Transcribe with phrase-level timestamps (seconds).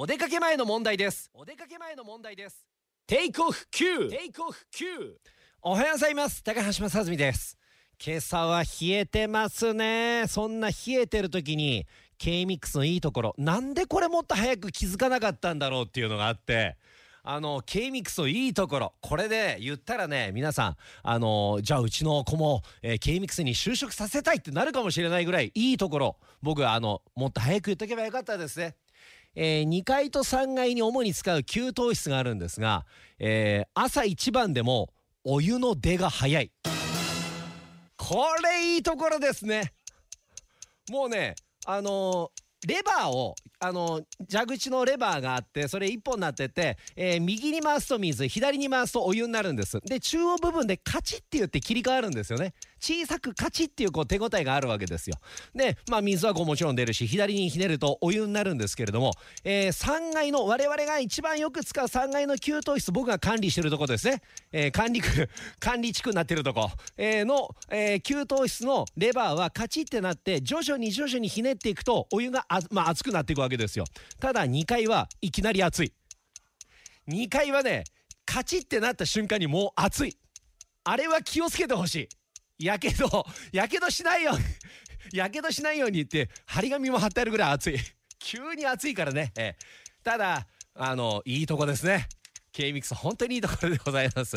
[0.00, 1.28] お出かけ前の問題です。
[1.34, 2.64] お出かけ前の問題です。
[3.04, 4.84] テイクオフ9テイクオフ9
[5.62, 6.40] おはようございます。
[6.44, 7.58] 高橋正澄です。
[8.00, 10.26] 今朝は冷えてますね。
[10.28, 11.84] そんな冷えてる時に
[12.18, 13.34] K-MIX のいいところ。
[13.38, 16.76] なんでこれもっと早く気づかなかったんだろうっていうのがあって。
[17.24, 18.94] あの K-MIX のいいところ。
[19.00, 26.16] これで言ったらね皆さんあのじゃあうちの子も、えー、K-MIX に就職させたいってなるかもしれないぐらいいいところ。
[26.40, 28.76] 僕はあのもっと早く言っとけばよかったですね。
[29.40, 32.84] えー、2階と3階に主に使う給湯室があるんですが、
[33.20, 34.88] えー、朝一番でも
[35.22, 36.50] お湯の出が早い。
[37.96, 39.72] これいいところですね。
[40.90, 42.32] もうねあの、
[42.66, 49.80] レバーをあの蛇口のレバーがあってそれ1本になってて、えー、右に回すと水左に回すとお湯になるんです。
[49.80, 52.54] で中央部分でカチッって言って切り替わるんですよね。
[52.80, 55.16] 小さくカチッっていうこう手応えがあるわけですよ。
[55.54, 59.12] でまあ水はこうもちろん出るし左にひねるとお湯になるんですけれども、
[59.44, 64.22] えー、3階の我々が一番よく使う3階の給湯室僕が管理してるとこですね、
[64.52, 65.28] えー、管理区
[65.58, 73.84] 管理地区になってるとこ、えー、の、えー、給湯室のレバーはカチッってなって徐々に徐々にひねっていくとお湯があ、まあ、熱くなっていくわけですよ。
[74.20, 75.92] ただ2階はいきなり熱い。
[77.08, 77.84] 2階はね
[78.24, 80.16] カチッてなった瞬間にもう熱い。
[80.84, 82.08] あれは気をつけてほし
[82.58, 82.64] い。
[82.64, 84.44] やけどやけどしないように
[85.16, 87.78] やけどしないようにって張り紙も貼ってあるぐらい熱い。
[88.18, 89.32] 急に熱いからね、
[90.02, 92.08] ただあのいいとこですね。
[92.52, 94.36] K ミックス本当にいいところでございます。